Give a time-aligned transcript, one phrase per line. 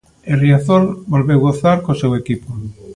[0.29, 2.49] E Riazor volveu gozar co seu equipo.